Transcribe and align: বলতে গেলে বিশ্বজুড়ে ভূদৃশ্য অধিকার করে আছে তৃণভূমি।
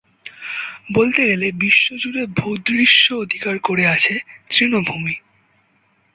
বলতে 0.93 1.21
গেলে 1.27 1.47
বিশ্বজুড়ে 1.57 2.23
ভূদৃশ্য 2.37 3.05
অধিকার 3.15 3.55
করে 3.59 3.83
আছে 3.87 4.15
তৃণভূমি। 4.49 5.15